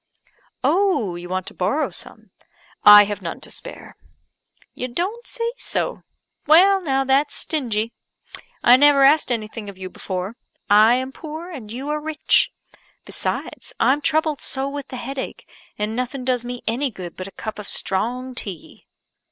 [0.63, 2.31] "Oh, you want to borrow some?
[2.83, 3.95] I have none to spare."
[4.73, 6.01] "You don't say so.
[6.47, 7.93] Well now, that's stingy.
[8.63, 10.37] I never asked anything of you before.
[10.71, 12.51] I am poor, and you are rich;
[13.05, 17.31] besides, I'm troubled so with the headache, and nothing does me any good but a
[17.31, 18.87] cup of strong tea."